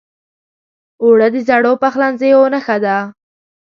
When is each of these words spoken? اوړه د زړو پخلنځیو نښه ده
اوړه 1.03 1.27
د 1.33 1.35
زړو 1.47 1.73
پخلنځیو 1.81 2.51
نښه 2.53 2.77
ده 2.83 2.97